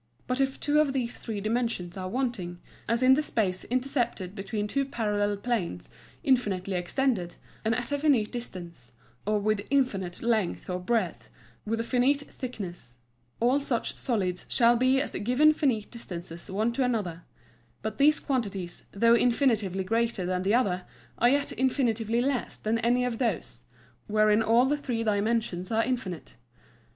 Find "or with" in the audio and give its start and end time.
9.27-9.61